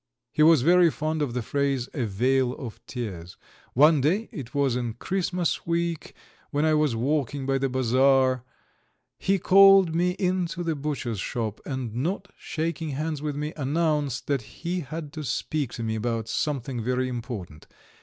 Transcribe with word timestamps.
He 0.31 0.41
was 0.41 0.63
very 0.63 0.89
fond 0.89 1.21
of 1.21 1.35
the 1.35 1.43
phrase 1.43 1.87
"a 1.93 2.05
vale 2.05 2.53
of 2.53 2.83
tears." 2.87 3.37
One 3.75 4.01
day 4.01 4.29
it 4.31 4.55
was 4.55 4.75
in 4.75 4.95
Christmas 4.95 5.67
week, 5.67 6.15
when 6.49 6.65
I 6.65 6.73
was 6.73 6.95
walking 6.95 7.45
by 7.45 7.59
the 7.59 7.69
bazaar 7.69 8.43
he 9.19 9.37
called 9.37 9.93
me 9.93 10.15
into 10.17 10.63
the 10.63 10.75
butcher's 10.75 11.19
shop, 11.19 11.61
and 11.67 11.93
not 11.93 12.29
shaking 12.35 12.89
hands 12.89 13.21
with 13.21 13.35
me, 13.35 13.53
announced 13.55 14.25
that 14.25 14.41
he 14.41 14.79
had 14.79 15.13
to 15.13 15.23
speak 15.23 15.71
to 15.73 15.83
me 15.83 15.93
about 15.93 16.27
something 16.27 16.83
very 16.83 17.07
important. 17.07 17.67